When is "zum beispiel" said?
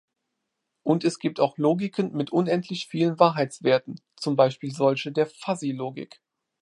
4.15-4.71